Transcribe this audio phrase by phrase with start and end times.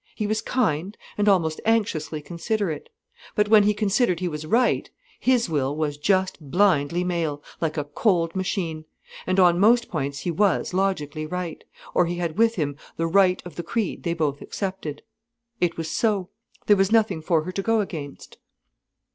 [0.15, 2.89] He was kind, and almost anxiously considerate.
[3.35, 4.89] But when he considered he was right,
[5.19, 8.85] his will was just blindly male, like a cold machine.
[9.27, 13.43] And on most points he was logically right, or he had with him the right
[13.45, 15.03] of the creed they both accepted.
[15.59, 16.29] It was so.
[16.65, 18.39] There was nothing for her to go against.